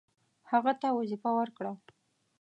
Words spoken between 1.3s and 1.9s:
ورکړه.